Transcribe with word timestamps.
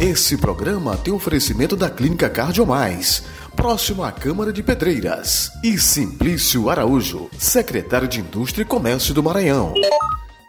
Esse 0.00 0.36
programa 0.36 0.96
tem 0.96 1.12
oferecimento 1.12 1.74
da 1.74 1.90
Clínica 1.90 2.30
Cardiomais, 2.30 3.24
próximo 3.56 4.04
à 4.04 4.12
Câmara 4.12 4.52
de 4.52 4.62
Pedreiras, 4.62 5.50
e 5.60 5.76
Simplício 5.76 6.70
Araújo, 6.70 7.28
secretário 7.36 8.06
de 8.06 8.20
Indústria 8.20 8.62
e 8.62 8.64
Comércio 8.64 9.12
do 9.12 9.24
Maranhão. 9.24 9.74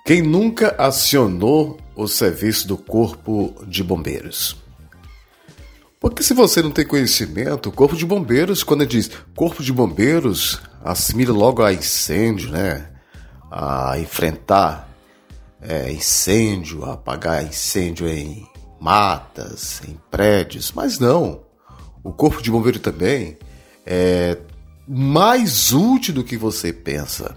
Quem 0.05 0.21
nunca 0.21 0.75
acionou 0.77 1.79
o 1.95 2.07
serviço 2.07 2.67
do 2.67 2.77
Corpo 2.77 3.55
de 3.65 3.83
Bombeiros? 3.83 4.55
Porque 5.99 6.21
se 6.21 6.35
você 6.35 6.61
não 6.61 6.69
tem 6.69 6.85
conhecimento, 6.85 7.69
o 7.69 7.71
Corpo 7.71 7.95
de 7.95 8.05
Bombeiros, 8.05 8.61
quando 8.61 8.85
diz 8.85 9.09
Corpo 9.35 9.63
de 9.63 9.73
Bombeiros, 9.73 10.61
assimila 10.83 11.33
logo 11.33 11.63
a 11.63 11.73
incêndio, 11.73 12.51
né? 12.51 12.87
A 13.51 13.97
enfrentar 13.97 14.87
é, 15.59 15.91
incêndio, 15.91 16.85
apagar 16.85 17.43
incêndio 17.43 18.07
em 18.07 18.47
matas, 18.79 19.81
em 19.87 19.99
prédios, 20.09 20.71
mas 20.73 20.99
não. 20.99 21.41
O 22.03 22.11
corpo 22.11 22.41
de 22.41 22.49
bombeiro 22.49 22.79
também 22.79 23.37
é 23.85 24.37
mais 24.87 25.73
útil 25.73 26.13
do 26.13 26.23
que 26.23 26.37
você 26.37 26.71
pensa. 26.71 27.35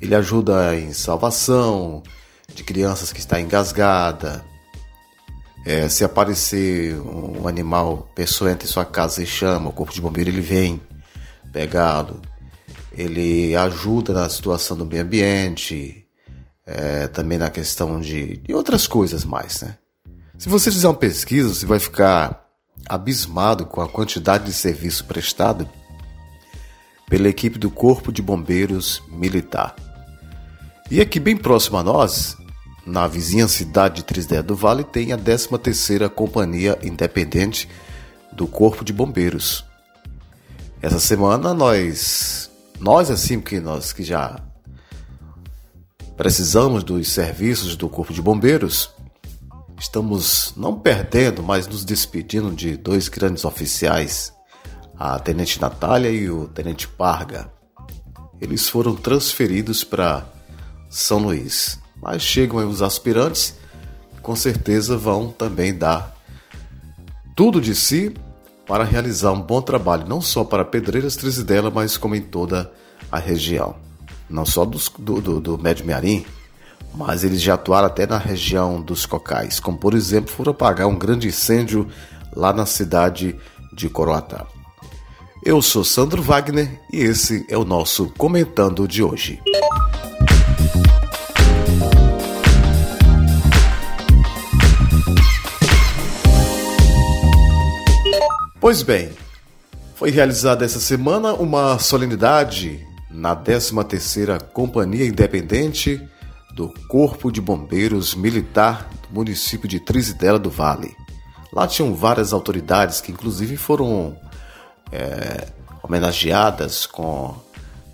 Ele 0.00 0.14
ajuda 0.14 0.76
em 0.76 0.92
salvação 0.92 2.02
de 2.54 2.62
crianças 2.62 3.12
que 3.12 3.18
está 3.18 3.40
engasgada. 3.40 4.44
É, 5.66 5.88
se 5.88 6.04
aparecer 6.04 6.98
um 7.00 7.48
animal 7.48 8.08
peçonhento 8.14 8.64
em 8.64 8.68
sua 8.68 8.84
casa 8.84 9.22
e 9.22 9.26
chama, 9.26 9.70
o 9.70 9.72
corpo 9.72 9.92
de 9.92 10.00
bombeiro 10.00 10.30
ele 10.30 10.40
vem 10.40 10.80
pegá-lo. 11.52 12.22
Ele 12.92 13.54
ajuda 13.56 14.12
na 14.12 14.28
situação 14.28 14.76
do 14.76 14.86
meio 14.86 15.02
ambiente, 15.02 16.06
é, 16.64 17.06
também 17.08 17.38
na 17.38 17.50
questão 17.50 18.00
de, 18.00 18.36
de 18.38 18.54
outras 18.54 18.86
coisas 18.86 19.24
mais, 19.24 19.62
né? 19.62 19.76
Se 20.38 20.48
você 20.48 20.70
fizer 20.70 20.86
uma 20.86 20.94
pesquisa, 20.94 21.52
você 21.52 21.66
vai 21.66 21.80
ficar 21.80 22.48
abismado 22.88 23.66
com 23.66 23.80
a 23.80 23.88
quantidade 23.88 24.44
de 24.44 24.52
serviço 24.52 25.04
prestado 25.04 25.68
pela 27.10 27.28
equipe 27.28 27.58
do 27.58 27.68
Corpo 27.68 28.12
de 28.12 28.22
Bombeiros 28.22 29.02
Militar. 29.08 29.74
E 30.88 31.00
aqui 31.00 31.18
bem 31.18 31.36
próximo 31.36 31.76
a 31.76 31.82
nós, 31.82 32.36
na 32.86 33.08
vizinha 33.08 33.48
cidade 33.48 33.96
de 33.96 34.04
Trisdé 34.04 34.40
do 34.40 34.54
Vale, 34.54 34.84
tem 34.84 35.12
a 35.12 35.18
13ª 35.18 36.08
Companhia 36.08 36.78
Independente 36.84 37.68
do 38.32 38.46
Corpo 38.46 38.84
de 38.84 38.92
Bombeiros. 38.92 39.64
Essa 40.80 41.00
semana 41.00 41.52
nós, 41.52 42.48
nós 42.78 43.10
assim 43.10 43.40
que 43.40 43.58
nós 43.58 43.92
que 43.92 44.04
já 44.04 44.40
precisamos 46.16 46.84
dos 46.84 47.08
serviços 47.08 47.74
do 47.74 47.88
Corpo 47.88 48.12
de 48.12 48.22
Bombeiros, 48.22 48.90
Estamos 49.78 50.52
não 50.56 50.78
perdendo, 50.78 51.42
mas 51.42 51.68
nos 51.68 51.84
despedindo 51.84 52.50
de 52.50 52.76
dois 52.76 53.08
grandes 53.08 53.44
oficiais, 53.44 54.32
a 54.98 55.18
Tenente 55.20 55.60
Natália 55.60 56.10
e 56.10 56.28
o 56.28 56.48
Tenente 56.48 56.88
Parga. 56.88 57.50
Eles 58.40 58.68
foram 58.68 58.96
transferidos 58.96 59.84
para 59.84 60.26
São 60.90 61.18
Luís, 61.18 61.78
mas 62.02 62.22
chegam 62.22 62.58
aí 62.58 62.66
os 62.66 62.82
aspirantes, 62.82 63.54
com 64.20 64.34
certeza 64.34 64.96
vão 64.96 65.30
também 65.30 65.72
dar 65.72 66.16
tudo 67.36 67.60
de 67.60 67.74
si 67.74 68.12
para 68.66 68.82
realizar 68.82 69.32
um 69.32 69.40
bom 69.40 69.62
trabalho, 69.62 70.08
não 70.08 70.20
só 70.20 70.42
para 70.42 70.64
Pedreiras 70.64 71.14
Trizidela, 71.14 71.70
mas 71.70 71.96
como 71.96 72.16
em 72.16 72.20
toda 72.20 72.70
a 73.10 73.18
região. 73.18 73.76
Não 74.28 74.44
só 74.44 74.64
dos, 74.64 74.92
do, 74.98 75.20
do, 75.20 75.40
do 75.40 75.56
Médio 75.56 75.86
Mearim, 75.86 76.26
mas 76.94 77.24
eles 77.24 77.40
já 77.40 77.54
atuaram 77.54 77.86
até 77.86 78.06
na 78.06 78.18
região 78.18 78.80
dos 78.80 79.06
Cocais, 79.06 79.60
como 79.60 79.78
por 79.78 79.94
exemplo 79.94 80.30
foram 80.30 80.52
apagar 80.52 80.86
um 80.86 80.98
grande 80.98 81.28
incêndio 81.28 81.88
lá 82.34 82.52
na 82.52 82.66
cidade 82.66 83.36
de 83.72 83.88
Coroatá. 83.88 84.46
Eu 85.44 85.62
sou 85.62 85.84
Sandro 85.84 86.20
Wagner 86.20 86.80
e 86.92 86.98
esse 86.98 87.46
é 87.48 87.56
o 87.56 87.64
nosso 87.64 88.06
Comentando 88.18 88.88
de 88.88 89.02
hoje. 89.02 89.40
Pois 98.60 98.82
bem, 98.82 99.10
foi 99.94 100.10
realizada 100.10 100.64
essa 100.64 100.80
semana 100.80 101.32
uma 101.32 101.78
solenidade 101.78 102.84
na 103.10 103.34
13ª 103.34 104.42
Companhia 104.52 105.06
Independente 105.06 106.06
do 106.58 106.74
Corpo 106.88 107.30
de 107.30 107.40
Bombeiros 107.40 108.16
Militar 108.16 108.90
do 109.08 109.14
município 109.14 109.68
de 109.68 109.78
Trizidela 109.78 110.40
do 110.40 110.50
Vale. 110.50 110.92
Lá 111.52 111.68
tinham 111.68 111.94
várias 111.94 112.32
autoridades 112.32 113.00
que, 113.00 113.12
inclusive, 113.12 113.56
foram 113.56 114.18
é, 114.90 115.46
homenageadas 115.84 116.84
com 116.84 117.32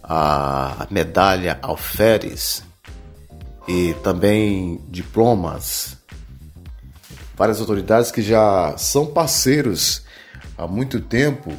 a 0.02 0.86
medalha 0.90 1.58
Alferes 1.60 2.64
e 3.68 3.92
também 4.02 4.80
diplomas. 4.88 5.98
Várias 7.36 7.60
autoridades 7.60 8.10
que 8.10 8.22
já 8.22 8.78
são 8.78 9.04
parceiros 9.04 10.06
há 10.56 10.66
muito 10.66 11.02
tempo 11.02 11.52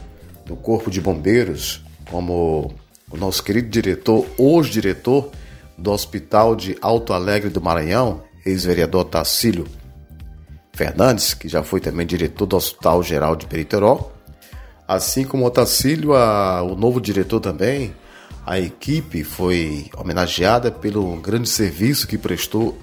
do 0.44 0.56
Corpo 0.56 0.90
de 0.90 1.00
Bombeiros, 1.00 1.84
como 2.10 2.74
o 3.12 3.16
nosso 3.16 3.44
querido 3.44 3.70
diretor, 3.70 4.26
hoje 4.40 4.72
diretor 4.72 5.30
do 5.78 5.92
Hospital 5.92 6.56
de 6.56 6.78
Alto 6.82 7.14
Alegre 7.14 7.50
do 7.50 7.62
Maranhão, 7.62 8.24
ex-vereador 8.46 9.06
Tacílio 9.06 9.66
Fernandes, 10.74 11.34
que 11.34 11.48
já 11.48 11.64
foi 11.64 11.80
também 11.80 12.06
diretor 12.06 12.46
do 12.46 12.56
Hospital 12.56 13.02
Geral 13.04 13.36
de 13.36 13.46
Peritoró, 13.46 14.12
assim 14.88 15.24
como 15.26 15.46
o 15.46 16.14
a, 16.14 16.62
o 16.64 16.76
novo 16.76 17.02
diretor 17.02 17.40
também, 17.40 17.94
a 18.46 18.60
equipe 18.60 19.24
foi 19.24 19.90
homenageada 19.98 20.72
pelo 20.72 21.16
grande 21.18 21.50
serviço 21.50 22.08
que 22.08 22.18
prestou 22.18 22.78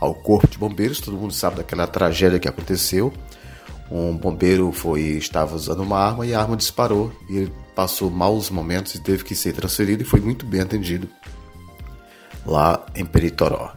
ao 0.00 0.14
Corpo 0.14 0.46
de 0.46 0.56
Bombeiros. 0.56 1.00
Todo 1.00 1.16
mundo 1.16 1.32
sabe 1.32 1.56
daquela 1.56 1.88
tragédia 1.88 2.38
que 2.38 2.48
aconteceu. 2.48 3.12
Um 3.90 4.16
bombeiro 4.16 4.70
foi 4.70 5.00
estava 5.00 5.56
usando 5.56 5.82
uma 5.82 5.98
arma 5.98 6.24
e 6.24 6.34
a 6.34 6.40
arma 6.40 6.56
disparou 6.56 7.10
e 7.28 7.38
ele 7.38 7.52
passou 7.74 8.10
maus 8.10 8.50
momentos 8.50 8.94
e 8.94 9.00
teve 9.00 9.24
que 9.24 9.34
ser 9.34 9.54
transferido 9.54 10.02
e 10.02 10.06
foi 10.06 10.20
muito 10.20 10.44
bem 10.46 10.60
atendido 10.60 11.08
lá 12.48 12.84
em 12.94 13.04
Peritoró. 13.04 13.72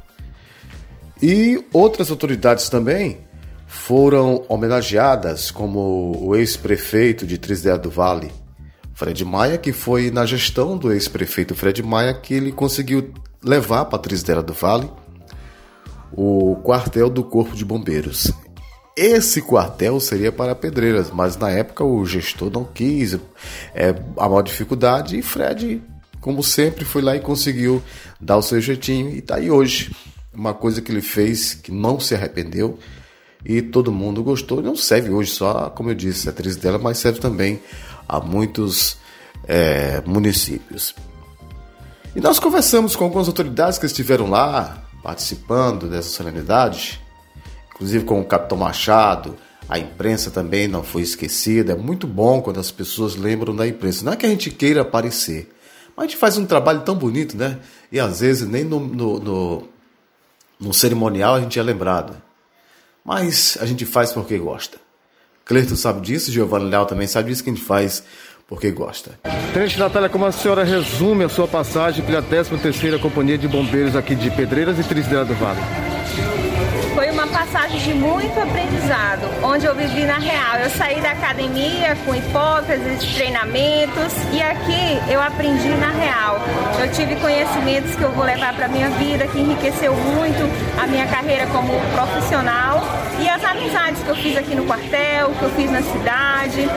E 1.22 1.64
outras 1.72 2.10
autoridades 2.10 2.70
também 2.70 3.20
foram 3.68 4.44
homenageadas, 4.50 5.52
como 5.52 6.18
o 6.20 6.36
ex-prefeito 6.36 7.28
de 7.28 7.38
Trisdea 7.38 7.78
do 7.78 7.90
Vale, 7.90 8.32
Fred 8.94 9.24
Maia, 9.24 9.58
que 9.58 9.72
foi 9.72 10.10
na 10.10 10.26
gestão 10.26 10.78
do 10.78 10.92
ex-prefeito 10.92 11.56
Fred 11.56 11.82
Maia 11.84 12.14
que 12.14 12.34
ele 12.34 12.52
conseguiu 12.52 13.14
levar 13.44 13.86
para 13.86 14.00
Trisdea 14.00 14.42
do 14.42 14.54
Vale 14.54 14.90
o 16.12 16.56
quartel 16.64 17.10
do 17.10 17.24
Corpo 17.24 17.56
de 17.56 17.64
Bombeiros. 17.64 18.32
Esse 18.96 19.42
quartel 19.42 20.00
seria 20.00 20.32
para 20.32 20.54
Pedreiras, 20.54 21.10
mas 21.10 21.38
na 21.38 21.50
época 21.50 21.84
o 21.84 22.06
gestor 22.06 22.52
não 22.52 22.66
quis, 22.66 23.18
é, 23.74 23.96
a 24.18 24.28
maior 24.28 24.42
dificuldade, 24.42 25.18
e 25.18 25.22
Fred 25.22 25.82
como 26.22 26.44
sempre, 26.44 26.86
foi 26.86 27.02
lá 27.02 27.16
e 27.16 27.20
conseguiu 27.20 27.84
dar 28.20 28.38
o 28.38 28.42
seu 28.42 28.62
jeitinho 28.62 29.10
e 29.10 29.18
está 29.18 29.36
aí 29.36 29.50
hoje. 29.50 29.94
Uma 30.34 30.54
coisa 30.54 30.82
que 30.82 30.92
ele 30.92 31.02
fez 31.02 31.54
que 31.54 31.72
não 31.72 32.00
se 32.00 32.16
arrependeu 32.16 32.80
e 33.44 33.62
todo 33.62 33.92
mundo 33.92 34.24
gostou. 34.24 34.62
Não 34.62 34.76
serve 34.76 35.10
hoje 35.10 35.32
só, 35.32 35.70
como 35.72 35.90
eu 35.90 35.96
disse, 35.96 36.30
a 36.30 36.32
atriz 36.32 36.56
dela, 36.56 36.78
mas 36.78 37.00
serve 37.00 37.20
também 37.20 37.60
a 38.08 38.20
muitos 38.20 38.98
é, 39.48 40.02
municípios. 40.06 40.96
E 42.16 42.22
nós 42.22 42.40
conversamos 42.40 42.96
com 42.96 43.06
algumas 43.06 43.28
autoridades 43.28 43.80
que 43.80 43.86
estiveram 43.86 44.30
lá 44.30 44.84
participando 45.02 45.90
dessa 45.90 46.10
solenidade, 46.10 47.02
inclusive 47.74 48.06
com 48.06 48.20
o 48.22 48.26
Capitão 48.26 48.58
Machado. 48.58 49.36
A 49.68 49.80
imprensa 49.80 50.30
também 50.30 50.68
não 50.68 50.84
foi 50.84 51.02
esquecida. 51.02 51.72
É 51.72 51.76
muito 51.76 52.06
bom 52.06 52.42
quando 52.42 52.60
as 52.60 52.70
pessoas 52.70 53.16
lembram 53.16 53.56
da 53.56 53.68
imprensa. 53.68 54.04
Não 54.04 54.14
é 54.14 54.16
que 54.16 54.26
a 54.26 54.30
gente 54.30 54.52
queira 54.52 54.82
aparecer, 54.82 55.50
a 56.02 56.08
gente 56.08 56.18
faz 56.18 56.38
um 56.38 56.46
trabalho 56.46 56.82
tão 56.82 56.96
bonito, 56.96 57.38
né? 57.38 57.60
E 57.92 58.00
às 58.00 58.20
vezes 58.20 58.48
nem 58.48 58.64
no, 58.64 58.80
no, 58.80 59.20
no, 59.20 59.70
no 60.60 60.74
cerimonial 60.74 61.36
a 61.36 61.42
gente 61.42 61.60
é 61.60 61.64
lembrado. 61.64 62.22
Mas 63.04 63.58
a 63.60 63.66
gente 63.66 63.86
faz 63.86 64.12
porque 64.12 64.38
gosta. 64.38 64.78
Cleiton 65.46 65.76
sabe 65.76 66.02
disso, 66.02 66.32
Giovanni 66.32 66.70
Leal 66.70 66.86
também 66.86 67.08
sabe 67.08 67.30
disso 67.30 67.44
que 67.44 67.50
a 67.50 67.54
gente 67.54 67.66
faz 67.66 68.04
porque 68.48 68.70
gosta. 68.70 69.20
Tenente 69.54 69.80
Natália, 69.80 70.10
como 70.10 70.26
a 70.26 70.32
senhora 70.32 70.64
resume 70.64 71.24
a 71.24 71.30
sua 71.30 71.48
passagem 71.48 72.06
pela 72.06 72.22
13ª 72.22 73.00
Companhia 73.00 73.38
de 73.38 73.48
Bombeiros 73.48 73.96
aqui 73.96 74.14
de 74.14 74.30
Pedreiras 74.30 74.78
e 74.78 74.84
Trisdeira 74.84 75.26
do 75.26 75.34
Vale? 75.36 75.60
Passagem 77.52 77.80
de 77.82 77.94
muito 77.94 78.40
aprendizado, 78.40 79.28
onde 79.44 79.66
eu 79.66 79.76
vivi 79.76 80.06
na 80.06 80.18
real. 80.18 80.56
Eu 80.64 80.70
saí 80.70 81.02
da 81.02 81.12
academia 81.12 81.98
com 82.06 82.16
hipóteses, 82.16 83.14
treinamentos 83.14 84.14
e 84.32 84.42
aqui 84.42 85.02
eu 85.10 85.22
aprendi 85.22 85.68
na 85.68 85.90
real. 85.90 86.40
Eu 86.80 86.90
tive 86.94 87.18
conhecimentos 87.18 87.94
que 87.94 88.04
eu 88.04 88.12
vou 88.14 88.24
levar 88.24 88.56
para 88.56 88.70
minha 88.70 88.90
vida, 88.92 89.28
que 89.28 89.38
enriqueceu 89.38 89.94
muito 89.94 90.50
a 90.82 90.88
minha 90.88 91.06
carreira 91.08 91.46
como 91.48 91.74
profissional 91.94 92.82
E 93.20 93.28
as 93.28 93.44
amizades 93.44 94.02
que 94.02 94.08
eu 94.08 94.16
fiz 94.16 94.38
aqui 94.38 94.56
no 94.56 94.66
quartel, 94.66 95.32
que 95.38 95.44
eu 95.44 95.50
fiz 95.50 95.70
na 95.70 95.82
cidade, 95.82 96.70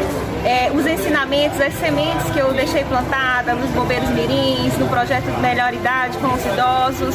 é, 0.45 0.73
os 0.75 0.85
ensinamentos, 0.85 1.61
as 1.61 1.73
sementes 1.75 2.29
que 2.33 2.39
eu 2.41 2.53
deixei 2.53 2.85
plantada 2.85 3.55
nos 3.55 3.71
bombeiros 3.71 4.09
mirins, 4.09 4.77
no 4.77 4.89
projeto 4.89 5.27
Melhor 5.41 5.73
Idade 5.73 6.19
com 6.19 6.35
os 6.35 6.45
idosos. 6.45 7.15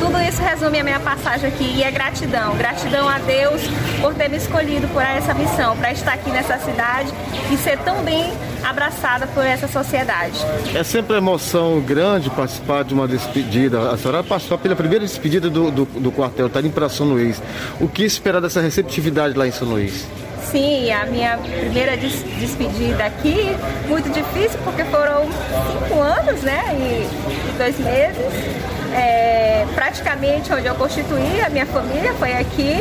Tudo 0.00 0.18
isso 0.22 0.42
resume 0.42 0.80
a 0.80 0.84
minha 0.84 0.98
passagem 0.98 1.48
aqui 1.48 1.74
e 1.76 1.82
é 1.82 1.90
gratidão. 1.90 2.56
Gratidão 2.56 3.06
a 3.06 3.18
Deus 3.18 3.60
por 4.00 4.14
ter 4.14 4.30
me 4.30 4.38
escolhido 4.38 4.88
por 4.88 5.02
essa 5.02 5.34
missão, 5.34 5.76
para 5.76 5.92
estar 5.92 6.14
aqui 6.14 6.30
nessa 6.30 6.58
cidade 6.58 7.12
e 7.52 7.56
ser 7.58 7.78
tão 7.78 8.02
bem 8.02 8.32
abraçada 8.64 9.26
por 9.26 9.44
essa 9.44 9.68
sociedade. 9.68 10.38
É 10.74 10.82
sempre 10.82 11.12
uma 11.12 11.18
emoção 11.18 11.80
grande 11.80 12.30
participar 12.30 12.82
de 12.82 12.94
uma 12.94 13.06
despedida. 13.06 13.90
A 13.90 13.96
senhora 13.98 14.24
passou 14.24 14.56
pela 14.56 14.74
primeira 14.74 15.04
despedida 15.04 15.50
do, 15.50 15.70
do, 15.70 15.84
do 15.84 16.10
quartel, 16.10 16.46
está 16.46 16.60
indo 16.60 16.70
para 16.70 16.88
São 16.88 17.06
Luís. 17.06 17.40
O 17.78 17.86
que 17.86 18.02
esperar 18.02 18.40
dessa 18.40 18.60
receptividade 18.60 19.36
lá 19.36 19.46
em 19.46 19.52
São 19.52 19.68
Luís? 19.68 20.06
Sim, 20.50 20.90
a 20.90 21.04
minha 21.06 21.36
primeira 21.36 21.96
des 21.96 22.22
despedida 22.40 23.04
aqui, 23.04 23.54
muito 23.86 24.10
difícil 24.10 24.58
porque 24.64 24.82
foram 24.84 25.28
cinco 25.70 26.00
anos, 26.00 26.40
né, 26.42 26.64
e 26.72 27.58
dois 27.58 27.78
meses 27.78 28.69
é, 28.94 29.66
praticamente 29.74 30.52
onde 30.52 30.66
eu 30.66 30.74
constituí 30.74 31.40
a 31.40 31.48
minha 31.48 31.66
família 31.66 32.12
foi 32.14 32.32
aqui. 32.32 32.76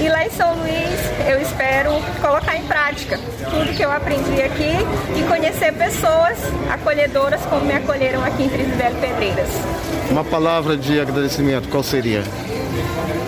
E 0.00 0.08
lá 0.08 0.24
em 0.24 0.30
São 0.30 0.54
Luís 0.54 1.28
eu 1.28 1.40
espero 1.42 1.92
colocar 2.22 2.56
em 2.56 2.62
prática 2.62 3.18
tudo 3.50 3.76
que 3.76 3.82
eu 3.82 3.92
aprendi 3.92 4.40
aqui 4.40 4.72
e 5.18 5.22
conhecer 5.24 5.72
pessoas 5.74 6.38
acolhedoras 6.70 7.40
como 7.42 7.66
me 7.66 7.74
acolheram 7.74 8.24
aqui 8.24 8.44
em 8.44 8.48
Trisbelo 8.48 8.96
Pedreiras. 8.96 9.50
Uma 10.10 10.24
palavra 10.24 10.76
de 10.76 10.98
agradecimento, 10.98 11.68
qual 11.68 11.82
seria? 11.82 12.22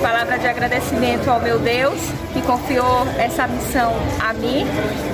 Palavra 0.01 0.39
de 0.39 0.47
agradecimento 0.47 1.29
ao 1.29 1.41
meu 1.41 1.59
Deus 1.59 1.99
que 2.33 2.41
confiou 2.43 3.07
essa 3.19 3.47
missão 3.47 3.93
a 4.21 4.33
mim, 4.33 4.67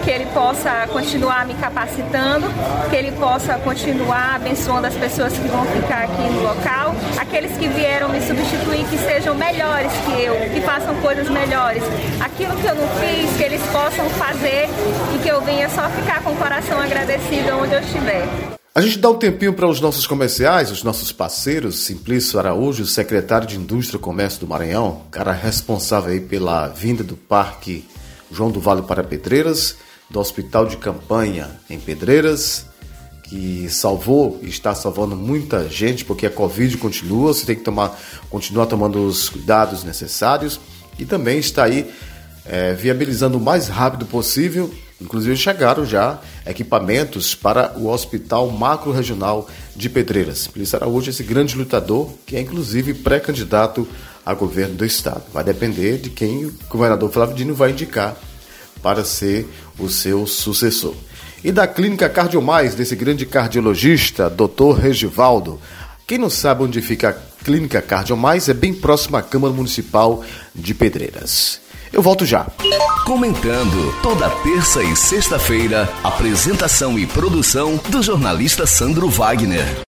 que 0.05 0.11
Ele 0.11 0.27
possa 0.27 0.87
continuar 0.93 1.47
me 1.47 1.55
capacitando, 1.55 2.47
que 2.89 2.97
Ele 2.97 3.13
possa 3.13 3.55
continuar 3.59 4.37
abençoando 4.37 4.87
as 4.87 4.95
pessoas 4.95 5.33
que 5.33 5.49
vão 5.49 5.65
ficar 5.67 6.05
aqui 6.05 6.23
no 6.23 6.43
local, 6.43 6.95
aqueles 7.19 7.57
que 7.57 7.69
vieram 7.69 8.09
me 8.09 8.21
substituir, 8.21 8.85
que 8.89 8.99
sejam 8.99 9.35
melhores 9.35 9.93
que 10.07 10.23
eu, 10.23 10.35
que 10.53 10.61
façam 10.61 10.95
coisas 10.97 11.29
melhores. 11.29 11.83
Aquilo 12.21 12.55
que 12.57 12.67
eu 12.67 12.75
não 12.75 12.89
fiz, 13.01 13.37
que 13.37 13.43
eles 13.43 13.63
possam 13.73 14.09
fazer 14.11 14.69
e 15.15 15.19
que 15.19 15.29
eu 15.29 15.41
venha 15.41 15.69
só 15.69 15.89
ficar 15.91 16.23
com 16.23 16.31
o 16.31 16.37
coração 16.37 16.81
agradecido 16.81 17.59
onde 17.61 17.75
eu 17.75 17.81
estiver. 17.81 18.58
A 18.79 18.81
gente 18.81 19.01
dá 19.01 19.11
um 19.11 19.19
tempinho 19.19 19.53
para 19.53 19.67
os 19.67 19.81
nossos 19.81 20.07
comerciais, 20.07 20.71
os 20.71 20.85
nossos 20.85 21.11
parceiros, 21.11 21.81
Simplício 21.81 22.39
Araújo, 22.39 22.87
secretário 22.87 23.45
de 23.45 23.57
Indústria 23.57 23.99
e 23.99 24.01
Comércio 24.01 24.39
do 24.39 24.47
Maranhão, 24.47 25.03
cara 25.11 25.33
responsável 25.33 26.13
aí 26.13 26.21
pela 26.21 26.69
vinda 26.69 27.03
do 27.03 27.17
Parque 27.17 27.85
João 28.31 28.53
do 28.53 28.61
Vale 28.61 28.83
para 28.83 29.03
Pedreiras, 29.03 29.75
do 30.09 30.21
Hospital 30.21 30.67
de 30.67 30.77
Campanha 30.77 31.51
em 31.69 31.81
Pedreiras, 31.81 32.67
que 33.25 33.69
salvou 33.69 34.39
e 34.45 34.49
está 34.49 34.73
salvando 34.77 35.17
muita 35.17 35.69
gente, 35.69 36.05
porque 36.05 36.27
a 36.27 36.31
Covid 36.31 36.77
continua, 36.77 37.35
você 37.35 37.45
tem 37.45 37.57
que 37.57 37.65
tomar, 37.65 37.99
continuar 38.31 38.67
tomando 38.67 39.05
os 39.05 39.29
cuidados 39.29 39.83
necessários 39.83 40.61
e 40.97 41.05
também 41.05 41.41
está 41.41 41.65
aí 41.65 41.93
é, 42.47 42.75
viabilizando 42.75 43.39
o 43.39 43.41
mais 43.41 43.67
rápido 43.67 44.07
possível 44.07 44.73
Inclusive 45.01 45.37
chegaram 45.37 45.87
já 45.87 46.19
equipamentos 46.45 47.35
para 47.35 47.79
o 47.79 47.89
Hospital 47.89 48.51
Macro 48.51 48.91
Regional 48.91 49.49
de 49.77 49.89
Pedreiras. 49.89 50.49
Por 50.49 50.61
isso 50.61 50.75
Araújo, 50.75 51.11
esse 51.11 51.23
grande 51.23 51.57
lutador, 51.57 52.11
que 52.27 52.37
é 52.37 52.41
inclusive 52.41 52.95
pré-candidato 52.95 53.87
a 54.27 54.35
governo 54.35 54.75
do 54.75 54.85
estado. 54.85 55.23
Vai 55.33 55.45
depender 55.45 55.99
de 55.99 56.11
quem 56.11 56.47
o 56.47 56.55
governador 56.69 57.11
Flávio 57.13 57.37
Dino 57.37 57.55
vai 57.55 57.71
indicar 57.71 58.17
para 58.83 59.05
ser 59.05 59.49
o 59.79 59.89
seu 59.89 60.27
sucessor. 60.27 60.95
E 61.43 61.53
da 61.53 61.67
clínica 61.69 62.09
Cardiomais, 62.09 62.75
desse 62.75 62.97
grande 62.97 63.25
cardiologista, 63.25 64.29
Dr. 64.29 64.81
Regivaldo. 64.81 65.61
Quem 66.07 66.19
não 66.19 66.29
sabe 66.29 66.65
onde 66.65 66.83
fica 66.83 67.11
a 67.11 67.45
clínica 67.45 67.81
Cardiomais 67.81 68.49
é 68.49 68.55
bem 68.55 68.75
próximo 68.75 69.17
à 69.17 69.23
Câmara 69.23 69.55
Municipal 69.55 70.25
de 70.55 70.75
Pedreiras. 70.75 71.61
Eu 71.93 72.03
volto 72.03 72.25
já. 72.25 72.47
Comentando 73.05 73.95
toda 74.03 74.29
terça 74.29 74.83
e 74.83 74.95
sexta-feira, 74.95 75.89
apresentação 76.05 76.99
e 76.99 77.07
produção 77.07 77.81
do 77.89 78.03
jornalista 78.03 78.67
Sandro 78.67 79.09
Wagner. 79.09 79.88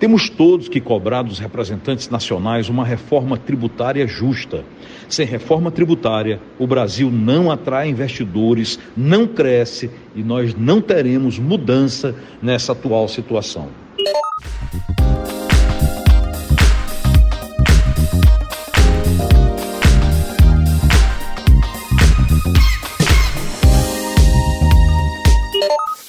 Temos 0.00 0.30
todos 0.30 0.66
que 0.66 0.80
cobrar 0.80 1.20
dos 1.20 1.38
representantes 1.38 2.08
nacionais 2.08 2.70
uma 2.70 2.86
reforma 2.86 3.36
tributária 3.36 4.06
justa. 4.06 4.64
Sem 5.10 5.26
reforma 5.26 5.70
tributária, 5.70 6.40
o 6.58 6.66
Brasil 6.66 7.10
não 7.10 7.50
atrai 7.50 7.90
investidores, 7.90 8.78
não 8.96 9.26
cresce 9.26 9.90
e 10.16 10.22
nós 10.22 10.54
não 10.54 10.80
teremos 10.80 11.38
mudança 11.38 12.16
nessa 12.40 12.72
atual 12.72 13.08
situação. 13.08 13.68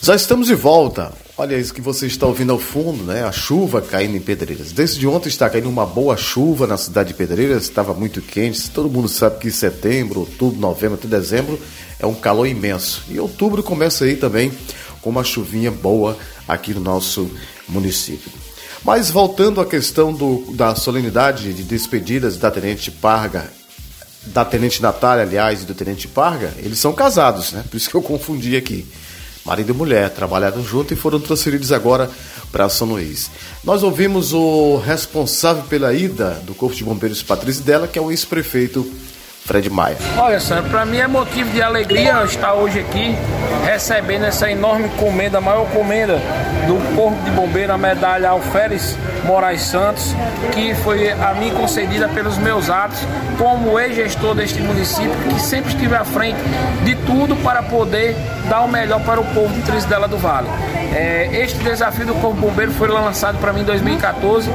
Já 0.02 0.16
estamos 0.16 0.48
de 0.48 0.56
volta. 0.56 1.21
Olha 1.42 1.58
isso 1.58 1.74
que 1.74 1.82
você 1.82 2.06
está 2.06 2.28
ouvindo 2.28 2.52
ao 2.52 2.60
fundo, 2.60 3.04
né? 3.04 3.24
A 3.24 3.32
chuva 3.32 3.82
caindo 3.82 4.16
em 4.16 4.22
Pedreiras. 4.22 4.72
Desde 4.72 5.08
ontem 5.08 5.28
está 5.28 5.50
caindo 5.50 5.68
uma 5.68 5.88
boa 5.88 6.16
chuva 6.16 6.68
na 6.68 6.78
cidade 6.78 7.08
de 7.08 7.14
Pedreiras, 7.16 7.64
estava 7.64 7.96
muito 7.96 8.22
quente. 8.22 8.70
Todo 8.70 8.88
mundo 8.88 9.10
sabe 9.10 9.40
que 9.40 9.50
setembro, 9.50 10.20
outubro, 10.20 10.60
novembro 10.60 11.00
até 11.00 11.08
dezembro 11.08 11.60
é 11.98 12.06
um 12.06 12.14
calor 12.14 12.46
imenso. 12.46 13.06
E 13.10 13.20
outubro 13.20 13.64
começa 13.64 14.06
aí 14.06 14.18
também 14.18 14.52
com 15.02 15.10
uma 15.10 15.24
chuvinha 15.24 15.72
boa 15.72 16.16
aqui 16.48 16.76
no 16.76 16.80
nosso 16.80 17.28
município. 17.68 18.32
Mas 18.86 19.10
voltando 19.10 19.60
à 19.60 19.66
questão 19.66 20.14
do, 20.14 20.54
da 20.54 20.76
solenidade 20.76 21.56
de 21.56 21.64
despedidas 21.64 22.38
da 22.38 22.52
Tenente 22.52 22.92
Parga, 22.92 23.52
da 24.28 24.46
Tenente 24.46 24.80
Natália, 24.80 25.24
aliás, 25.24 25.64
e 25.64 25.66
do 25.66 25.74
Tenente 25.74 26.08
Parga, 26.08 26.54
eles 26.60 26.78
são 26.78 26.94
casados, 26.94 27.52
né? 27.52 27.64
Por 27.68 27.78
isso 27.78 27.90
que 27.90 27.96
eu 27.96 28.04
confundi 28.04 28.56
aqui 28.56 28.86
marido 29.46 29.72
e 29.72 29.76
mulher, 29.76 30.10
trabalharam 30.10 30.64
junto 30.64 30.94
e 30.94 30.98
foram 30.98 31.20
transferidos 31.20 31.72
agora 31.72 32.10
para 32.52 32.70
São 32.70 32.88
Luís. 32.88 33.32
Nós 33.64 33.84
ouvimos 33.84 34.34
o 34.34 34.78
responsável 34.78 35.64
pela 35.64 35.94
ida 35.94 36.42
do 36.44 36.54
Corpo 36.54 36.76
de 36.76 36.84
Bombeiros 36.84 37.24
Patrícia 37.24 37.64
dela, 37.64 37.88
que 37.88 37.98
é 37.98 38.02
o 38.02 38.12
ex-prefeito 38.12 38.90
Fred 39.52 39.70
Maia. 39.70 39.98
Olha, 40.18 40.40
Sandro, 40.40 40.70
para 40.70 40.86
mim 40.86 40.98
é 40.98 41.08
motivo 41.08 41.50
de 41.50 41.62
alegria 41.62 42.24
estar 42.24 42.54
hoje 42.54 42.80
aqui 42.80 43.18
recebendo 43.66 44.24
essa 44.24 44.50
enorme 44.50 44.88
comenda, 44.98 45.40
a 45.40 45.42
maior 45.42 45.68
comenda 45.72 46.22
do 46.68 46.96
Corpo 46.96 47.22
de 47.24 47.32
Bombeiro, 47.32 47.74
a 47.74 47.78
medalha 47.78 48.30
Alferes 48.30 48.98
Moraes 49.26 49.64
Santos, 49.64 50.16
que 50.54 50.74
foi 50.76 51.12
a 51.12 51.34
mim 51.34 51.50
concedida 51.50 52.08
pelos 52.08 52.38
meus 52.38 52.70
atos 52.70 53.00
como 53.38 53.78
ex-gestor 53.78 54.36
deste 54.36 54.62
município, 54.62 55.12
que 55.30 55.42
sempre 55.42 55.72
estive 55.72 55.96
à 55.96 56.06
frente 56.06 56.40
de 56.86 56.96
tudo 56.96 57.36
para 57.36 57.62
poder 57.62 58.16
dar 58.50 58.62
o 58.62 58.70
melhor 58.70 59.02
para 59.04 59.20
o 59.20 59.26
povo 59.34 59.54
de 59.54 59.62
Trisdela 59.64 60.08
do 60.08 60.18
Vale. 60.18 60.48
É, 60.94 61.30
este 61.32 61.58
desafio 61.60 62.06
do 62.06 62.14
Corpo 62.16 62.40
Bombeiro 62.42 62.72
foi 62.72 62.90
lançado 62.90 63.38
para 63.40 63.54
mim 63.54 63.62
em 63.62 63.66
2014, 63.66 64.50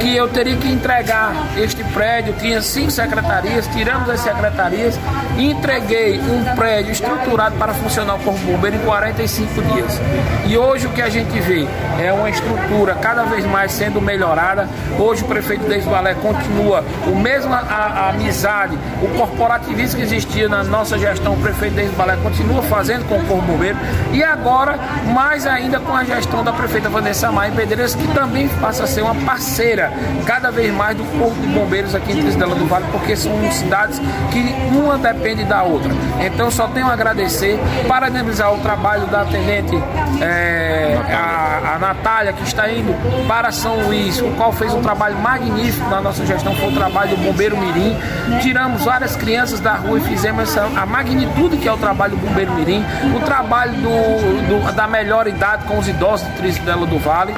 que 0.00 0.14
eu 0.14 0.28
teria 0.28 0.56
que 0.56 0.68
entregar 0.68 1.34
este 1.56 1.82
prédio, 1.84 2.34
tinha 2.34 2.62
cinco 2.62 2.90
secretarias, 2.90 3.66
tiramos 3.68 4.08
as 4.08 4.20
secretarias 4.20 4.96
entreguei 5.38 6.20
um 6.20 6.54
prédio 6.54 6.92
estruturado 6.92 7.56
para 7.56 7.72
funcionar 7.72 8.16
o 8.16 8.18
Corpo 8.20 8.40
Bombeiro 8.40 8.76
em 8.76 8.80
45 8.80 9.62
dias. 9.62 10.00
E 10.46 10.56
hoje 10.56 10.86
o 10.86 10.90
que 10.90 11.00
a 11.00 11.08
gente 11.08 11.40
vê 11.40 11.66
é 12.00 12.12
uma 12.12 12.28
estrutura 12.28 12.94
cada 12.94 13.24
vez 13.24 13.44
mais 13.46 13.72
sendo 13.72 14.00
melhorada. 14.00 14.68
Hoje 14.98 15.22
o 15.22 15.26
prefeito 15.26 15.64
Deis 15.64 15.84
Valé 15.84 16.14
continua 16.14 16.84
o 17.06 17.16
mesmo 17.16 17.52
a, 17.52 17.58
a 17.58 18.08
amizade, 18.10 18.78
o 19.02 19.08
corporativismo 19.16 19.98
que 19.98 20.04
existia 20.04 20.48
na 20.48 20.62
nossa 20.64 20.98
gestão, 20.98 21.34
o 21.34 21.38
prefeito 21.38 21.74
Deis 21.74 21.90
Valé 21.92 22.16
continua 22.22 22.62
fazendo 22.62 23.08
com 23.08 23.16
o 23.16 23.24
Corpo 23.24 23.42
Bombeiro 23.42 23.78
e 24.12 24.22
agora 24.22 24.78
mais 25.14 25.46
ainda 25.46 25.80
com 25.80 25.94
a 25.94 26.04
gestão 26.04 26.44
da 26.44 26.52
prefeita 26.52 26.88
Vanessa 26.88 27.30
Maia 27.32 27.52
Pedreiras, 27.52 27.94
que 27.94 28.06
também 28.08 28.48
passa 28.60 28.84
a 28.84 28.86
ser 28.86 29.02
uma 29.02 29.14
parceira 29.14 29.92
cada 30.26 30.50
vez 30.50 30.72
mais 30.72 30.96
do 30.96 31.04
Corpo 31.18 31.40
de 31.40 31.46
Bombeiros 31.48 31.94
aqui 31.94 32.12
em 32.12 32.20
Trisdela 32.20 32.54
do 32.54 32.66
Vale, 32.66 32.84
porque 32.92 33.16
são 33.16 33.32
cidades 33.50 34.00
que 34.30 34.54
uma 34.76 34.98
depende 34.98 35.21
da 35.46 35.62
outra. 35.62 35.90
Então 36.20 36.50
só 36.50 36.66
tenho 36.68 36.86
a 36.88 36.92
agradecer, 36.92 37.58
parabenizar 37.86 38.52
o 38.52 38.58
trabalho 38.58 39.06
da 39.06 39.22
atendente 39.22 39.76
é, 40.20 40.98
a, 41.08 41.74
a 41.76 41.78
Natália, 41.78 42.32
que 42.32 42.42
está 42.42 42.68
indo 42.68 42.92
para 43.26 43.52
São 43.52 43.86
Luís, 43.86 44.20
o 44.20 44.30
qual 44.32 44.52
fez 44.52 44.74
um 44.74 44.82
trabalho 44.82 45.16
magnífico 45.18 45.88
na 45.88 46.00
nossa 46.00 46.26
gestão, 46.26 46.54
foi 46.56 46.68
o 46.68 46.72
trabalho 46.72 47.16
do 47.16 47.22
Bombeiro 47.22 47.56
Mirim. 47.56 47.96
Tiramos 48.40 48.84
várias 48.84 49.16
crianças 49.16 49.60
da 49.60 49.74
rua 49.74 49.98
e 49.98 50.02
fizemos 50.02 50.42
essa, 50.42 50.64
a 50.76 50.84
magnitude 50.84 51.56
que 51.56 51.68
é 51.68 51.72
o 51.72 51.78
trabalho 51.78 52.16
do 52.16 52.26
Bombeiro 52.26 52.52
Mirim, 52.52 52.84
o 53.16 53.20
trabalho 53.20 53.72
do, 53.74 54.48
do 54.48 54.72
da 54.72 54.86
melhor 54.86 55.26
idade 55.26 55.64
com 55.64 55.78
os 55.78 55.86
idosos 55.86 56.26
de 56.28 56.34
Trisdela 56.34 56.86
do 56.86 56.98
Vale. 56.98 57.34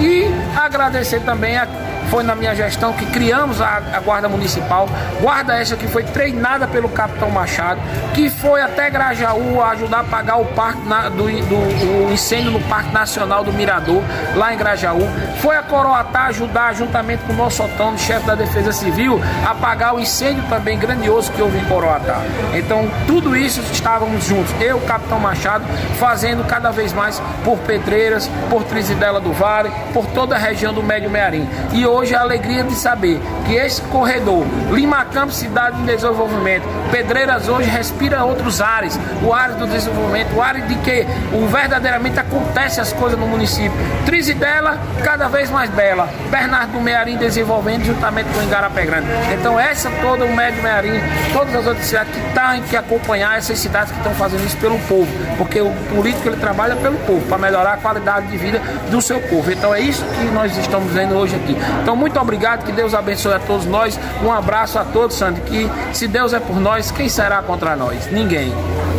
E 0.00 0.30
agradecer 0.56 1.20
também 1.20 1.56
a 1.56 1.66
foi 2.14 2.22
na 2.22 2.36
minha 2.36 2.54
gestão 2.54 2.92
que 2.92 3.04
criamos 3.06 3.60
a, 3.60 3.82
a, 3.92 3.98
Guarda 3.98 4.28
Municipal. 4.28 4.88
Guarda 5.20 5.56
essa 5.56 5.74
que 5.74 5.88
foi 5.88 6.04
treinada 6.04 6.64
pelo 6.64 6.88
Capitão 6.88 7.28
Machado, 7.28 7.80
que 8.14 8.30
foi 8.30 8.62
até 8.62 8.88
Grajaú 8.88 9.60
ajudar 9.60 9.96
a 9.96 10.00
apagar 10.02 10.40
o, 10.40 10.44
parque 10.44 10.86
na, 10.86 11.08
do, 11.08 11.24
do, 11.24 12.06
o 12.06 12.12
incêndio 12.12 12.52
no 12.52 12.60
Parque 12.60 12.92
Nacional 12.92 13.42
do 13.42 13.52
Mirador, 13.52 14.00
lá 14.36 14.54
em 14.54 14.56
Grajaú. 14.56 15.08
Foi 15.40 15.56
a 15.56 15.62
Coroatá 15.64 16.26
ajudar, 16.26 16.72
juntamente 16.72 17.24
com 17.24 17.32
o 17.32 17.36
nosso 17.36 17.64
Otão, 17.64 17.98
chefe 17.98 18.24
da 18.24 18.36
Defesa 18.36 18.70
Civil, 18.70 19.20
a 19.44 19.50
apagar 19.50 19.96
o 19.96 19.98
incêndio 19.98 20.44
também 20.48 20.78
grandioso 20.78 21.32
que 21.32 21.42
houve 21.42 21.58
em 21.58 21.64
Coroatá. 21.64 22.20
Então, 22.54 22.88
tudo 23.08 23.36
isso 23.36 23.60
estávamos 23.72 24.24
juntos, 24.24 24.54
eu, 24.60 24.78
Capitão 24.82 25.18
Machado, 25.18 25.64
fazendo 25.98 26.46
cada 26.46 26.70
vez 26.70 26.92
mais 26.92 27.20
por 27.44 27.58
Pedreiras, 27.58 28.30
por 28.48 28.62
Trizidela 28.62 29.20
do 29.20 29.32
Vale, 29.32 29.72
por 29.92 30.06
toda 30.06 30.36
a 30.36 30.38
região 30.38 30.72
do 30.72 30.80
Médio 30.80 31.10
Mearim. 31.10 31.48
E 31.72 31.84
hoje 31.84 32.03
hoje 32.04 32.14
a 32.14 32.20
alegria 32.20 32.62
de 32.62 32.74
saber 32.74 33.18
que 33.46 33.54
esse 33.54 33.80
corredor, 33.82 34.44
Lima 34.70 35.06
Campos, 35.06 35.36
cidade 35.36 35.80
em 35.80 35.86
desenvolvimento, 35.86 36.64
Pedreiras 36.90 37.48
hoje 37.48 37.68
respira 37.68 38.22
outros 38.24 38.60
ares, 38.60 38.98
o 39.22 39.32
ar 39.32 39.52
do 39.52 39.66
desenvolvimento, 39.66 40.34
o 40.36 40.42
ar 40.42 40.60
de 40.60 40.74
que 40.76 41.06
o 41.32 41.46
verdadeiramente 41.46 42.20
acontece 42.20 42.78
as 42.78 42.92
coisas 42.92 43.18
no 43.18 43.26
município. 43.26 43.72
Trizidela, 44.04 44.78
cada 45.02 45.28
vez 45.28 45.50
mais 45.50 45.70
bela, 45.70 46.08
Bernardo 46.30 46.72
do 46.72 46.80
Mearim 46.80 47.16
desenvolvendo 47.16 47.84
juntamente 47.84 48.28
com 48.34 48.42
Igarapé 48.42 48.84
Grande. 48.84 49.06
Então 49.32 49.58
essa 49.58 49.90
toda 50.02 50.26
o 50.26 50.36
Médio 50.36 50.62
Mearim, 50.62 51.00
todas 51.32 51.54
as 51.54 51.66
outras 51.66 51.86
cidades 51.86 52.12
que 52.12 52.20
têm 52.20 52.62
que 52.68 52.76
acompanhar 52.76 53.38
essas 53.38 53.58
cidades 53.58 53.92
que 53.92 53.98
estão 53.98 54.14
fazendo 54.14 54.44
isso 54.44 54.56
pelo 54.58 54.78
povo, 54.80 55.08
porque 55.38 55.60
o 55.60 55.70
político 55.94 56.28
ele 56.28 56.36
trabalha 56.36 56.76
pelo 56.76 56.98
povo, 56.98 57.26
para 57.28 57.38
melhorar 57.38 57.72
a 57.72 57.76
qualidade 57.78 58.26
de 58.26 58.36
vida 58.36 58.60
do 58.90 59.00
seu 59.00 59.20
povo. 59.20 59.50
Então 59.50 59.74
é 59.74 59.80
isso 59.80 60.04
que 60.04 60.24
nós 60.34 60.56
estamos 60.56 60.92
vendo 60.92 61.14
hoje 61.14 61.34
aqui. 61.34 61.56
Então 61.84 61.94
muito 61.94 62.18
obrigado, 62.18 62.64
que 62.64 62.72
Deus 62.72 62.94
abençoe 62.94 63.34
a 63.34 63.38
todos 63.38 63.66
nós. 63.66 64.00
Um 64.24 64.32
abraço 64.32 64.78
a 64.78 64.86
todos, 64.86 65.18
Sandy, 65.18 65.42
que 65.42 65.70
se 65.92 66.08
Deus 66.08 66.32
é 66.32 66.40
por 66.40 66.58
nós, 66.58 66.90
quem 66.90 67.10
será 67.10 67.42
contra 67.42 67.76
nós? 67.76 68.10
Ninguém. 68.10 68.54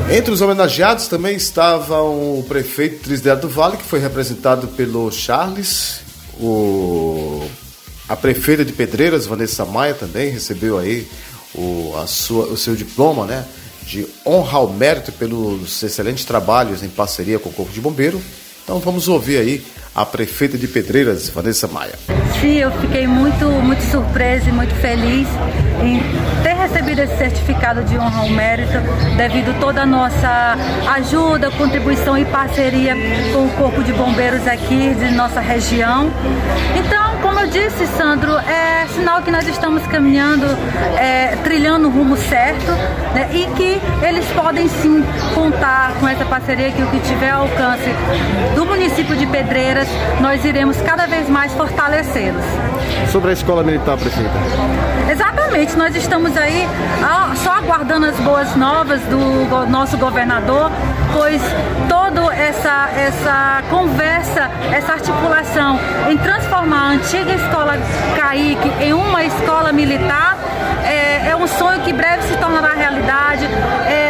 Entre 0.08 0.32
os 0.32 0.39
homenageados 0.39 1.08
também 1.08 1.36
estava 1.36 2.00
o 2.04 2.46
prefeito 2.48 3.01
Trisdel 3.01 3.38
do 3.38 3.50
Vale, 3.50 3.77
que 3.77 3.84
foi 3.84 4.00
representado 4.00 4.68
pelo 4.68 5.12
Charles, 5.12 6.01
o 6.39 7.44
a 8.08 8.15
prefeita 8.15 8.63
de 8.63 8.72
Pedreiras, 8.72 9.25
Vanessa 9.25 9.65
Maia, 9.65 9.96
também 9.96 10.30
recebeu 10.30 10.77
aí 10.77 11.08
o, 11.56 11.92
a 11.98 12.06
sua, 12.06 12.46
o 12.46 12.56
seu 12.56 12.75
diploma, 12.75 13.25
né? 13.25 13.44
De 13.84 14.06
honra 14.24 14.60
ao 14.60 14.70
mérito 14.70 15.12
pelos 15.12 15.82
excelentes 15.82 16.24
trabalhos 16.24 16.84
em 16.84 16.89
parceria 16.89 17.39
com 17.39 17.50
o 17.50 17.54
Corpo 17.54 17.74
de 17.74 17.82
Bombeiro. 17.82 18.22
Então 18.66 18.80
vamos 18.80 19.08
ouvir 19.08 19.38
aí 19.38 19.64
a 19.94 20.04
prefeita 20.04 20.58
de 20.58 20.68
Pedreiras, 20.68 21.30
Vanessa 21.30 21.68
Maia. 21.68 21.94
Sim, 22.42 22.56
eu 22.58 22.72
fiquei 22.82 23.06
muito, 23.06 23.46
muito 23.46 23.82
surpresa 23.84 24.50
e 24.50 24.52
muito 24.52 24.74
feliz 24.82 25.28
em 25.84 26.00
recebido 26.66 27.00
esse 27.00 27.16
certificado 27.18 27.84
de 27.84 27.96
honra 27.96 28.22
ao 28.22 28.30
mérito, 28.30 28.74
devido 29.16 29.58
toda 29.60 29.84
a 29.84 29.86
nossa 29.86 30.58
ajuda, 30.96 31.52
contribuição 31.52 32.18
e 32.18 32.26
parceria 32.26 32.96
com 33.32 33.46
o 33.46 33.50
Corpo 33.52 33.84
de 33.84 33.94
Bombeiros 33.94 34.48
aqui 34.48 34.96
de 34.96 35.12
nossa 35.12 35.40
região. 35.40 36.10
Então, 36.76 37.18
como 37.22 37.40
eu 37.40 37.48
disse, 37.48 37.86
Sandro, 37.86 38.32
é 38.32 38.88
sinal 38.88 39.22
que 39.22 39.30
nós 39.30 39.48
estamos 39.48 39.86
caminhando, 39.88 40.48
é, 40.98 41.38
trilhando 41.44 41.88
o 41.88 41.92
rumo 41.92 42.18
certo 42.18 42.72
né, 43.14 43.30
e 43.32 43.46
que 43.56 43.80
eles 44.04 44.26
podem 44.32 44.68
sim 44.68 45.04
contar 45.36 45.94
com 46.00 46.08
essa 46.08 46.26
parceria 46.26 46.72
que 46.72 46.82
o 46.82 46.88
que 46.88 47.00
tiver 47.02 47.30
alcance 47.30 47.90
do 48.56 48.66
município 48.66 49.16
de 49.16 49.28
Pedreiras 49.28 49.88
nós 50.20 50.44
iremos 50.44 50.82
cada 50.82 51.06
vez 51.06 51.30
mais 51.30 51.54
fortalecê-los. 51.54 52.44
Sobre 53.12 53.30
a 53.30 53.34
escola 53.34 53.64
militar, 53.64 53.98
prefeita? 53.98 54.95
Exatamente, 55.16 55.78
nós 55.78 55.96
estamos 55.96 56.36
aí 56.36 56.68
só 57.38 57.52
aguardando 57.52 58.06
as 58.06 58.20
boas 58.20 58.54
novas 58.58 59.00
do 59.04 59.66
nosso 59.70 59.98
governador, 59.98 60.70
pois 61.14 61.42
toda 61.88 62.36
essa, 62.36 62.90
essa 62.98 63.64
conversa, 63.70 64.52
essa 64.74 64.92
articulação 64.92 65.80
em 66.10 66.18
transformar 66.18 66.82
a 66.82 66.90
antiga 66.90 67.32
escola 67.32 67.78
CAIC 68.18 68.60
em 68.82 68.92
uma 68.92 69.24
escola 69.24 69.72
militar 69.72 70.38
é, 70.84 71.30
é 71.30 71.36
um 71.36 71.48
sonho 71.48 71.82
que 71.82 71.94
breve 71.94 72.24
se 72.24 72.36
tornará 72.38 72.74
realidade. 72.74 73.46
É 73.88 74.05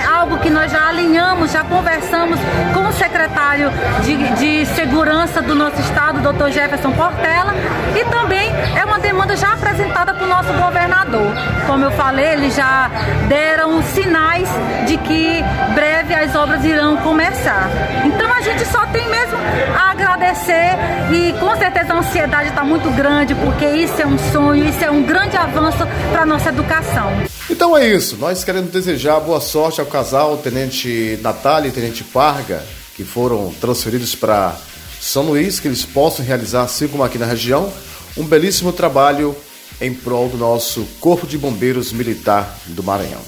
que 0.46 0.50
nós 0.52 0.72
já 0.72 0.90
alinhamos, 0.90 1.52
já 1.52 1.64
conversamos 1.64 2.40
com 2.72 2.88
o 2.88 2.94
secretário 2.94 3.72
de, 4.04 4.16
de 4.36 4.66
Segurança 4.75 5.42
do 5.42 5.56
nosso 5.56 5.82
estado, 5.82 6.22
doutor 6.22 6.52
Jefferson 6.52 6.92
Portela, 6.92 7.52
e 8.00 8.06
também 8.12 8.54
é 8.78 8.86
uma 8.86 9.00
demanda 9.00 9.36
já 9.36 9.54
apresentada 9.54 10.14
para 10.14 10.24
o 10.24 10.28
nosso 10.28 10.54
governador. 10.54 11.34
Como 11.66 11.86
eu 11.86 11.90
falei, 11.94 12.34
eles 12.34 12.56
já 12.56 12.92
deram 13.28 13.82
sinais 13.82 14.48
de 14.86 14.98
que 14.98 15.44
breve 15.74 16.14
as 16.14 16.36
obras 16.36 16.64
irão 16.64 16.98
começar. 16.98 17.68
Então 18.06 18.32
a 18.32 18.42
gente 18.42 18.68
só 18.68 18.86
tem 18.86 19.10
mesmo 19.10 19.38
a 19.75 19.92
agradecer 19.94 20.75
e 21.12 21.34
com 21.40 21.56
certeza 21.56 21.92
a 21.92 21.98
ansiedade 21.98 22.50
está 22.50 22.64
muito 22.64 22.88
grande, 22.92 23.34
porque 23.34 23.66
isso 23.66 24.00
é 24.00 24.06
um 24.06 24.20
sonho, 24.32 24.64
isso 24.64 24.86
é 24.86 24.92
um 24.92 25.02
grande 25.02 25.36
avanço 25.36 25.88
para 26.12 26.22
a 26.22 26.25
nossa 26.25 26.50
educação. 26.50 27.35
Então 27.48 27.78
é 27.78 27.88
isso, 27.88 28.18
nós 28.18 28.44
queremos 28.44 28.72
desejar 28.72 29.20
boa 29.20 29.40
sorte 29.40 29.80
ao 29.80 29.86
casal 29.86 30.38
Tenente 30.38 31.20
Natália 31.22 31.70
e 31.70 31.72
Tenente 31.72 32.04
Parga, 32.04 32.66
que 32.96 33.04
foram 33.04 33.54
transferidos 33.62 34.16
para 34.16 34.58
São 35.00 35.24
Luís, 35.24 35.60
que 35.60 35.68
eles 35.68 35.86
possam 35.86 36.25
realizar, 36.25 36.64
assim 36.64 36.88
como 36.88 37.04
aqui 37.04 37.20
na 37.20 37.25
região, 37.28 37.72
um 38.18 38.24
belíssimo 38.24 38.74
trabalho 38.74 39.36
em 39.80 39.94
prol 39.94 40.28
do 40.28 40.38
nosso 40.38 40.88
Corpo 41.00 41.28
de 41.28 41.38
Bombeiros 41.38 41.94
Militar 41.94 42.58
do 42.66 42.82
Maranhão. 42.82 43.22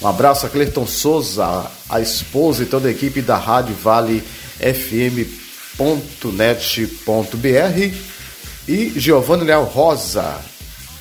Um 0.00 0.06
abraço 0.06 0.46
a 0.46 0.48
Cleiton 0.48 0.86
Souza, 0.86 1.70
a 1.90 2.00
esposa 2.00 2.62
e 2.62 2.66
toda 2.66 2.88
a 2.88 2.90
equipe 2.90 3.20
da 3.20 3.36
Rádio 3.36 3.74
Vale 3.74 4.24
FM.net.br 4.58 5.84
e 8.66 8.92
Giovanni 8.96 9.44
Leal 9.44 9.64
Rosa, 9.64 10.40